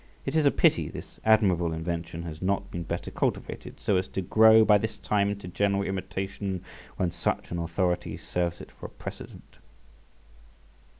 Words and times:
It 0.25 0.35
is 0.35 0.47
a 0.47 0.49
pity 0.49 0.87
this 0.89 1.19
admirable 1.23 1.71
invention 1.71 2.23
has 2.23 2.41
not 2.41 2.71
been 2.71 2.81
better 2.81 3.11
cultivated, 3.11 3.79
so 3.79 3.97
as 3.97 4.07
to 4.07 4.21
grow 4.23 4.65
by 4.65 4.79
this 4.79 4.97
time 4.97 5.29
into 5.29 5.47
general 5.47 5.83
imitation, 5.83 6.63
when 6.97 7.11
such 7.11 7.51
an 7.51 7.59
authority 7.59 8.17
serves 8.17 8.61
it 8.61 8.71
for 8.71 8.87
a 8.87 8.89
precedent. 8.89 9.59